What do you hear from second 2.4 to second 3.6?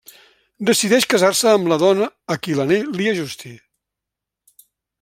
qui l'anell li ajusti.